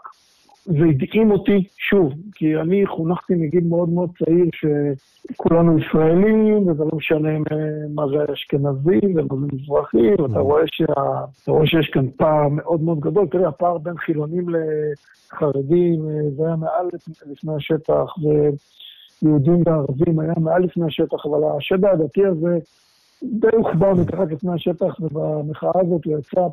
זה 0.64 0.84
הדהים 0.88 1.30
אותי, 1.30 1.64
שוב, 1.76 2.12
כי 2.34 2.56
אני 2.56 2.86
חונכתי 2.86 3.34
מגיל 3.34 3.64
מאוד 3.64 3.88
מאוד 3.88 4.10
צעיר 4.18 4.46
שכולנו 4.52 5.78
ישראלים, 5.78 6.68
וזה 6.68 6.84
לא 6.84 6.90
משנה 6.94 7.28
מה 7.94 8.02
זה 8.08 8.32
אשכנזים 8.32 9.16
ומה 9.16 9.36
זה 9.40 9.56
מזרחים, 9.56 10.14
ואתה 10.18 10.34
mm. 10.34 10.38
רואה, 10.38 10.62
שה... 10.66 10.92
רואה 11.48 11.66
שיש 11.66 11.90
כאן 11.92 12.10
פער 12.16 12.48
מאוד 12.48 12.82
מאוד 12.82 13.00
גדול. 13.00 13.26
תראה, 13.26 13.48
הפער 13.48 13.78
בין 13.78 13.96
חילונים 13.96 14.46
לחרדים, 14.48 16.00
זה 16.36 16.46
היה 16.46 16.56
מעל 16.56 16.86
לפני 17.26 17.54
השטח, 17.54 18.14
ויהודים 19.22 19.62
וערבים 19.66 20.20
היה 20.20 20.34
מעל 20.36 20.62
לפני 20.62 20.86
השטח, 20.86 21.26
אבל 21.26 21.40
השד 21.56 21.84
העדתי 21.84 22.26
הזה 22.26 22.58
די 23.22 23.56
הוחבא 23.56 23.92
מתחת 24.00 24.32
לפני 24.32 24.52
השטח, 24.52 25.00
ובמחאה 25.00 25.70
הזאת 25.74 26.04
הוא 26.04 26.18
יצא 26.18 26.46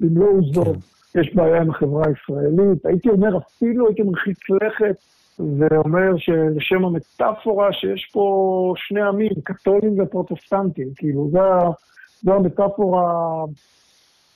במלוא 0.00 0.28
עוזו. 0.28 0.64
כן. 0.64 1.20
יש 1.20 1.34
בעיה 1.34 1.62
עם 1.62 1.70
החברה 1.70 2.04
הישראלית. 2.06 2.86
הייתי 2.86 3.08
אומר, 3.08 3.38
אפילו 3.38 3.86
הייתי 3.86 4.02
מרחיק 4.02 4.38
לכת 4.50 4.96
ואומר 5.38 6.16
שלשם 6.16 6.84
המטאפורה 6.84 7.72
שיש 7.72 8.10
פה 8.12 8.74
שני 8.76 9.00
עמים, 9.00 9.32
קתולים 9.44 10.00
ופרוטסטנטים. 10.00 10.88
כאילו, 10.96 11.30
זו 12.22 12.32
המטאפורה, 12.32 13.44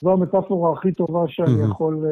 זו 0.00 0.12
המטאפורה 0.12 0.72
הכי 0.72 0.92
טובה 0.92 1.24
שאני 1.28 1.62
יכול... 1.70 2.04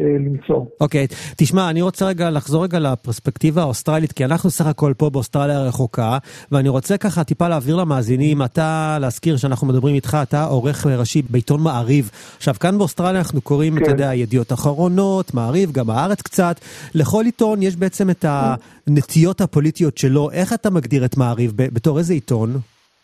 אה, 0.00 0.04
למצוא. 0.04 0.64
אוקיי, 0.80 1.06
okay, 1.10 1.34
תשמע, 1.36 1.70
אני 1.70 1.82
רוצה 1.82 2.06
רגע 2.06 2.30
לחזור 2.30 2.64
רגע 2.64 2.78
לפרספקטיבה 2.78 3.62
האוסטרלית, 3.62 4.12
כי 4.12 4.24
אנחנו 4.24 4.50
סך 4.50 4.66
הכל 4.66 4.92
פה 4.96 5.10
באוסטרליה 5.10 5.58
הרחוקה, 5.58 6.18
ואני 6.52 6.68
רוצה 6.68 6.98
ככה 6.98 7.24
טיפה 7.24 7.48
להעביר 7.48 7.76
למאזינים, 7.76 8.42
אתה, 8.42 8.98
להזכיר 9.00 9.36
שאנחנו 9.36 9.66
מדברים 9.66 9.94
איתך, 9.94 10.18
אתה 10.22 10.44
עורך 10.44 10.86
ראשי 10.86 11.22
בעיתון 11.30 11.62
מעריב. 11.62 12.10
עכשיו, 12.36 12.54
כאן 12.60 12.78
באוסטרליה 12.78 13.20
אנחנו 13.20 13.40
קוראים, 13.40 13.76
כן. 13.76 13.82
אתה 13.82 13.90
יודע, 13.90 14.14
ידיעות 14.14 14.52
אחרונות, 14.52 15.34
מעריב, 15.34 15.72
גם 15.72 15.90
הארץ 15.90 16.22
קצת. 16.22 16.60
לכל 16.94 17.24
עיתון 17.24 17.62
יש 17.62 17.76
בעצם 17.76 18.10
את 18.10 18.24
הנטיות 18.28 19.40
הפוליטיות 19.40 19.98
שלו. 19.98 20.30
איך 20.30 20.52
אתה 20.52 20.70
מגדיר 20.70 21.04
את 21.04 21.16
מעריב? 21.16 21.52
בתור 21.56 21.98
איזה 21.98 22.14
עיתון? 22.14 22.50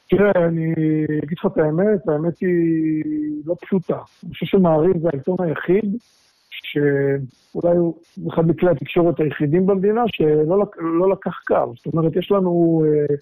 תראה, 0.08 0.46
אני 0.48 0.74
אגיד 1.24 1.38
לך 1.38 1.46
את 1.52 1.58
האמת, 1.58 2.08
האמת 2.08 2.38
היא 2.40 3.02
לא 3.46 3.54
פשוטה. 3.60 3.98
אני 4.24 4.32
חושב 4.32 4.46
שמעריב 4.46 4.98
זה 5.02 5.08
העיתון 5.12 5.36
היחיד 5.38 5.96
שאולי 6.62 7.76
הוא 7.76 7.94
אחד 8.28 8.48
מכלי 8.48 8.70
התקשורת 8.70 9.20
היחידים 9.20 9.66
במדינה 9.66 10.02
שלא 10.06 10.64
לא 10.78 11.10
לקח 11.10 11.40
קו. 11.46 11.72
זאת 11.76 11.86
אומרת, 11.86 12.16
יש 12.16 12.30
לנו, 12.30 12.84
אה, 12.86 13.16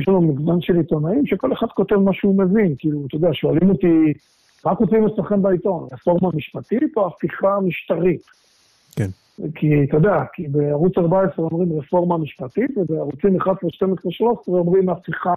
יש 0.00 0.08
לנו 0.08 0.20
מגוון 0.20 0.60
של 0.60 0.76
עיתונאים 0.76 1.26
שכל 1.26 1.52
אחד 1.52 1.66
כותב 1.66 1.96
מה 1.96 2.12
שהוא 2.12 2.38
מבין. 2.38 2.74
כאילו, 2.78 3.06
אתה 3.06 3.16
יודע, 3.16 3.28
שואלים 3.32 3.70
אותי, 3.70 4.12
מה 4.64 4.74
כותבים 4.74 5.06
אצלכם 5.06 5.42
בעיתון? 5.42 5.88
רפורמה 5.92 6.28
משפטית 6.34 6.96
או 6.96 7.06
הפיכה 7.06 7.58
משטרית? 7.60 8.22
כן. 8.96 9.08
כי, 9.54 9.84
אתה 9.88 9.96
יודע, 9.96 10.24
כי 10.32 10.48
בערוץ 10.48 10.98
14 10.98 11.44
אומרים 11.44 11.78
רפורמה 11.78 12.18
משפטית, 12.18 12.70
ובערוצים 12.76 13.36
11, 13.36 13.70
12, 13.70 14.12
13 14.12 14.58
אומרים 14.58 14.88
הפיכה, 14.88 15.34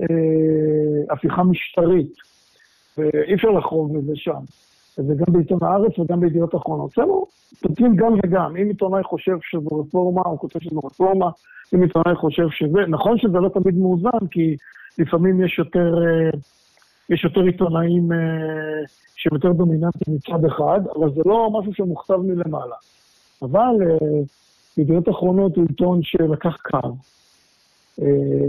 אה, 0.00 1.14
הפיכה 1.14 1.42
משטרית. 1.42 2.12
ואי 2.98 3.34
אפשר 3.34 3.50
לחרוג 3.50 3.96
מזה 3.96 4.12
שם. 4.16 4.40
זה 5.06 5.14
גם 5.14 5.32
בעיתון 5.32 5.58
הארץ 5.62 5.98
וגם 5.98 6.20
בידיעות 6.20 6.54
אחרונות. 6.54 6.92
אצלנו 6.92 7.26
כותבים 7.62 7.96
גם 7.96 8.12
וגם. 8.24 8.56
אם 8.56 8.68
עיתונאי 8.68 9.02
חושב 9.02 9.36
שזו 9.42 9.80
רפורמה, 9.80 10.22
הוא 10.24 10.38
כותב 10.38 10.60
שזו 10.60 10.80
רפורמה. 10.84 11.30
אם 11.74 11.82
עיתונאי 11.82 12.14
חושב 12.14 12.46
שזה... 12.50 12.86
נכון 12.88 13.18
שזה 13.18 13.38
לא 13.38 13.48
תמיד 13.48 13.74
מאוזן, 13.74 14.26
כי 14.30 14.56
לפעמים 14.98 15.44
יש 15.44 15.58
יותר, 15.58 15.94
אה, 15.94 16.38
יש 17.10 17.24
יותר 17.24 17.40
עיתונאים 17.40 18.12
אה, 18.12 18.18
שהם 19.16 19.34
יותר 19.34 19.52
דומיננטיים 19.52 20.16
מצד 20.16 20.44
אחד, 20.44 20.80
אבל 20.96 21.14
זה 21.14 21.20
לא 21.26 21.50
משהו 21.60 21.74
שמוכתב 21.74 22.16
מלמעלה. 22.16 22.76
אבל 23.42 23.74
אה, 23.82 24.18
ידיעות 24.78 25.08
אחרונות 25.08 25.56
הוא 25.56 25.64
עיתון 25.68 26.00
שלקח 26.02 26.56
קו, 26.56 26.96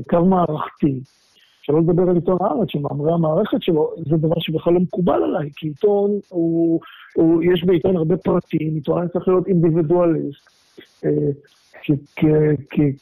קו 0.10 0.26
מערכתי. 0.26 1.00
שלא 1.70 1.80
לדבר 1.80 2.10
על 2.10 2.16
עיתון 2.16 2.38
הארץ, 2.42 2.68
שמאמרי 2.72 3.14
המערכת 3.14 3.62
שלו, 3.62 3.94
זה 4.10 4.18
דבר 4.18 4.40
שבכלל 4.40 4.74
לא 4.74 4.80
מקובל 4.80 5.24
עליי, 5.24 5.50
כי 5.56 5.68
עיתון, 5.68 6.12
הוא, 6.30 6.80
הוא, 7.16 7.44
יש 7.44 7.64
בעיתון 7.64 7.96
הרבה 7.98 8.18
פרטים, 8.18 8.76
עיתונאי 8.76 9.08
צריך 9.14 9.28
להיות 9.28 9.48
אינדיבידואליסט. 9.48 10.50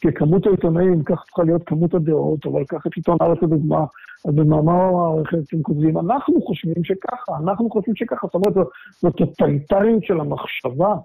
ככמות 0.02 0.46
העיתונאים, 0.46 1.04
כך 1.04 1.24
צריכה 1.26 1.44
להיות 1.44 1.62
כמות 1.66 1.94
הדעות, 1.94 2.46
אבל 2.46 2.64
קח 2.64 2.88
את 2.88 2.92
עיתון 2.96 3.18
הארץ 3.22 3.38
לדוגמה, 3.42 3.86
אז 4.26 4.36
במאמר 4.36 4.74
המערכת 4.74 5.54
הם 5.54 5.62
כותבים, 5.62 5.98
אנחנו 5.98 6.42
חושבים 6.42 6.84
שככה, 6.84 7.32
אנחנו 7.44 7.70
חושבים 7.70 7.96
שככה, 7.96 8.28
זאת 8.28 8.36
אומרת, 8.36 8.68
זאת 9.02 9.16
טוטליטריות 9.16 10.04
של 10.04 10.20
המחשבה. 10.20 10.96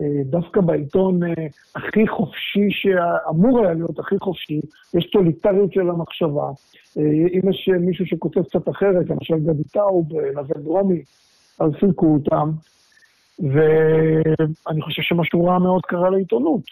אה, 0.00 0.22
דווקא 0.24 0.60
בעיתון 0.60 1.22
אה, 1.22 1.46
הכי 1.76 2.08
חופשי, 2.08 2.68
שאמור 2.70 3.60
היה 3.60 3.74
להיות 3.74 3.98
הכי 3.98 4.14
חופשי, 4.18 4.60
יש 4.94 5.10
טוליטריות 5.10 5.72
של 5.72 5.90
המחשבה. 5.90 6.48
אה, 6.98 7.02
אם 7.02 7.50
יש 7.50 7.68
מישהו 7.80 8.06
שכותב 8.06 8.42
קצת 8.42 8.68
אחרת, 8.68 9.10
למשל 9.10 9.38
גדי 9.38 9.64
טאוב, 9.64 10.08
נווה 10.34 10.62
דרומי, 10.62 11.02
אז 11.60 11.70
סילקו 11.80 12.06
אותם. 12.06 12.50
ואני 13.38 14.82
חושב 14.82 15.02
שמשהו 15.02 15.44
רע 15.44 15.58
מאוד 15.58 15.86
קרה 15.86 16.10
לעיתונות. 16.10 16.62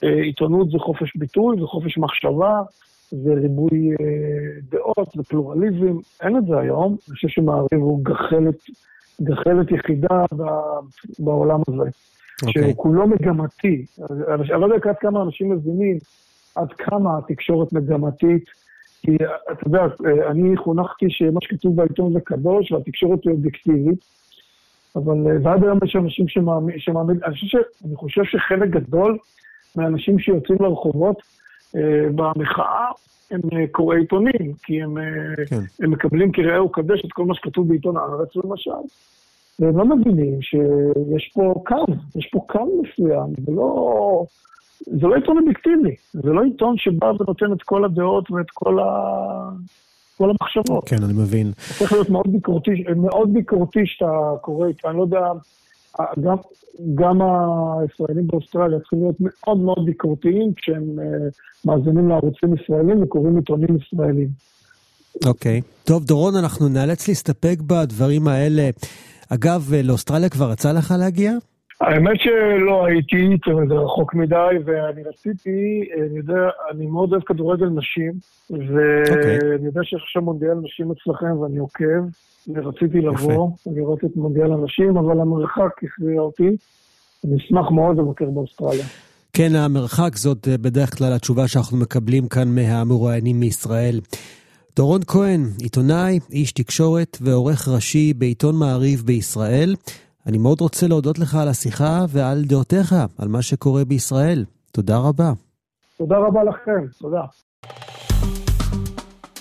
עיתונות 0.00 0.70
זה 0.70 0.78
חופש 0.78 1.16
ביטוי, 1.16 1.56
זה 1.60 1.66
חופש 1.66 1.98
מחשבה, 1.98 2.62
זה 3.10 3.34
ריבוי 3.34 3.90
דעות 4.70 5.16
ופלורליזם. 5.16 5.98
אין 6.22 6.36
את 6.36 6.46
זה 6.46 6.58
היום. 6.58 6.96
אני 7.08 7.14
חושב 7.14 7.28
שמעריב 7.28 7.80
הוא 7.80 8.04
גחלת, 8.04 8.56
גחלת 9.22 9.70
יחידה 9.70 10.24
בעולם 11.18 11.60
הזה. 11.68 11.90
Okay. 12.42 12.50
שהוא 12.52 12.76
כולו 12.76 13.06
מגמתי. 13.06 13.86
אני 14.34 14.60
לא 14.60 14.66
יודע 14.66 14.90
עד 14.90 14.96
כמה 15.00 15.22
אנשים 15.22 15.52
מבינים 15.52 15.98
עד 16.54 16.72
כמה 16.72 17.18
התקשורת 17.18 17.72
מגמתית. 17.72 18.44
כי 19.02 19.16
אתה 19.52 19.68
יודע, 19.68 19.80
אני 20.30 20.56
חונכתי 20.56 21.06
שמה 21.08 21.40
שכתוב 21.42 21.76
בעיתון 21.76 22.12
זה 22.12 22.20
קדוש 22.20 22.72
והתקשורת 22.72 23.24
היא 23.24 23.32
אובייקטיבית. 23.32 24.04
אבל 24.96 25.42
ועד 25.42 25.64
היום 25.64 25.78
יש 25.84 25.96
אנשים 25.96 26.28
שמאמין, 26.28 26.78
שמאמין 26.78 27.18
אני, 27.24 27.34
חושב 27.34 27.46
ש, 27.46 27.84
אני 27.84 27.96
חושב 27.96 28.24
שחלק 28.24 28.70
גדול 28.70 29.18
מהאנשים 29.76 30.18
שיוצאים 30.18 30.58
לרחובות 30.60 31.22
אה, 31.76 32.06
במחאה 32.14 32.90
הם 33.30 33.40
אה, 33.52 33.66
קוראי 33.70 33.98
עיתונים, 33.98 34.54
כי 34.62 34.82
הם, 34.82 34.98
אה, 34.98 35.04
כן. 35.46 35.60
הם 35.80 35.90
מקבלים 35.90 36.32
כראה 36.32 36.64
וקדש 36.64 37.04
את 37.04 37.12
כל 37.12 37.24
מה 37.24 37.34
שכתוב 37.34 37.68
בעיתון 37.68 37.96
הארץ 37.96 38.36
למשל. 38.36 38.70
והם 39.58 39.78
לא 39.78 39.96
מבינים 39.96 40.42
שיש 40.42 41.30
פה 41.34 41.54
קו, 41.66 41.92
יש 42.16 42.28
פה 42.32 42.40
קו 42.48 42.82
מסוים, 42.82 43.46
זה 43.46 43.52
לא, 43.52 44.24
זה 44.80 45.06
לא 45.06 45.14
עיתון 45.14 45.38
אובייקטיבי, 45.38 45.96
זה 46.12 46.30
לא 46.30 46.44
עיתון 46.44 46.74
שבא 46.78 47.06
ונותן 47.06 47.52
את 47.52 47.62
כל 47.62 47.84
הדעות 47.84 48.30
ואת 48.30 48.50
כל, 48.54 48.78
ה... 48.78 48.84
כל 50.18 50.30
המחשבות. 50.30 50.88
כן, 50.88 51.02
אני 51.04 51.12
מבין. 51.12 51.52
צריך 51.78 51.92
להיות 51.92 52.10
מאוד 52.10 52.32
ביקורתי, 52.32 52.70
מאוד 52.96 53.32
ביקורתי 53.32 53.80
שאתה 53.84 54.32
קורא 54.40 54.66
איתו, 54.68 54.88
אני 54.88 54.96
לא 54.96 55.02
יודע, 55.02 55.20
גם, 56.00 56.36
גם 56.94 57.18
הישראלים 57.22 58.26
באוסטרליה 58.26 58.78
צריכים 58.78 58.98
להיות 58.98 59.16
מאוד 59.20 59.58
מאוד 59.58 59.84
ביקורתיים 59.86 60.52
כשהם 60.56 60.98
uh, 60.98 61.02
מאזינים 61.64 62.08
לערוצים 62.08 62.54
ישראלים 62.54 63.02
וקוראים 63.02 63.36
עיתונים 63.36 63.76
ישראלים. 63.76 64.28
אוקיי. 65.26 65.60
Okay. 65.60 65.84
טוב, 65.86 66.04
דורון, 66.04 66.36
אנחנו 66.36 66.68
נאלץ 66.68 67.08
להסתפק 67.08 67.56
בדברים 67.66 68.28
האלה. 68.28 68.70
אגב, 69.30 69.72
לאוסטרליה 69.84 70.28
כבר 70.28 70.52
יצא 70.52 70.72
לך 70.72 70.94
להגיע? 70.98 71.32
האמת 71.80 72.20
שלא 72.20 72.86
הייתי, 72.86 73.36
זה 73.68 73.74
רחוק 73.74 74.14
מדי, 74.14 74.54
ואני 74.64 75.02
רציתי, 75.02 75.84
אני 76.00 76.18
יודע, 76.18 76.48
אני 76.70 76.86
מאוד 76.86 77.12
אוהב 77.12 77.22
כדורגל 77.22 77.66
נשים, 77.66 78.12
ואני 78.50 79.60
okay. 79.60 79.64
יודע 79.64 79.80
שיש 79.84 80.02
עכשיו 80.02 80.22
מונדיאל 80.22 80.54
נשים 80.54 80.92
אצלכם 80.92 81.38
ואני 81.38 81.58
עוקב, 81.58 82.02
ורציתי 82.48 83.00
לבוא 83.00 83.50
ולראות 83.66 84.04
את 84.04 84.16
מונדיאל 84.16 84.52
הנשים, 84.52 84.96
אבל 84.96 85.20
המרחק 85.20 85.82
הכריע 85.82 86.20
אותי. 86.20 86.56
אני 87.24 87.36
אשמח 87.36 87.70
מאוד 87.70 87.98
לבקר 87.98 88.30
באוסטרליה. 88.30 88.84
כן, 89.32 89.54
המרחק 89.56 90.16
זאת 90.16 90.48
אה, 90.48 90.58
בדרך 90.58 90.98
כלל 90.98 91.12
התשובה 91.12 91.48
שאנחנו 91.48 91.76
מקבלים 91.76 92.28
כאן 92.28 92.48
מהמרואיינים 92.54 93.40
מישראל. 93.40 94.00
דורון 94.76 95.00
כהן, 95.06 95.44
עיתונאי, 95.58 96.18
איש 96.30 96.52
תקשורת 96.52 97.18
ועורך 97.20 97.68
ראשי 97.68 98.14
בעיתון 98.14 98.56
מעריב 98.56 99.02
בישראל. 99.06 99.74
אני 100.26 100.38
מאוד 100.38 100.60
רוצה 100.60 100.86
להודות 100.86 101.18
לך 101.18 101.34
על 101.34 101.48
השיחה 101.48 102.04
ועל 102.08 102.44
דעותיך, 102.44 102.94
על 103.18 103.28
מה 103.28 103.42
שקורה 103.42 103.84
בישראל. 103.84 104.44
תודה 104.72 104.98
רבה. 104.98 105.32
תודה 105.98 106.16
רבה 106.16 106.40
לכם, 106.44 106.86
תודה. 106.98 107.22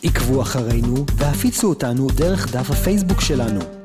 עקבו 0.03 0.41
אחרינו 0.41 0.95
והפיצו 1.17 1.69
אותנו 1.69 2.07
דרך 2.17 2.55
דף 2.55 2.71
הפייסבוק 2.71 3.21
שלנו. 3.21 3.82